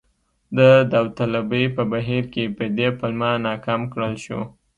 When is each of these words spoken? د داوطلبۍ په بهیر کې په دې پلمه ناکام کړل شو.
د 0.57 0.59
داوطلبۍ 0.91 1.65
په 1.75 1.83
بهیر 1.91 2.23
کې 2.33 2.43
په 2.57 2.65
دې 2.77 2.87
پلمه 2.99 3.31
ناکام 3.47 3.81
کړل 3.93 4.13
شو. 4.25 4.41